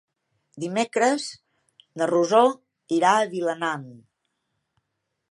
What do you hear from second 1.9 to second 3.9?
na Rosó irà a Vilanant.